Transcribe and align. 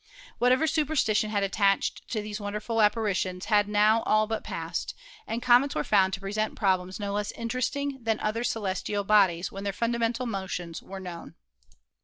What 0.39 0.51
ever 0.51 0.65
superstition 0.65 1.29
had 1.29 1.43
attached 1.43 2.09
to 2.09 2.23
these 2.23 2.39
wonderful 2.41 2.81
appa 2.81 2.99
ritions 2.99 3.43
had 3.45 3.67
now 3.67 4.01
all 4.07 4.25
but 4.25 4.43
passed, 4.43 4.95
and 5.27 5.43
comets 5.43 5.75
were 5.75 5.83
found 5.83 6.11
to 6.13 6.19
present 6.19 6.55
problems 6.55 6.99
no 6.99 7.13
less 7.13 7.31
interesting 7.33 7.99
than 8.03 8.19
other 8.19 8.43
celestial 8.43 9.03
"bodies 9.03 9.51
when 9.51 9.63
their 9.63 9.71
fundamental 9.73 10.25
motions 10.25 10.81
were 10.81 10.99
known. 10.99 11.35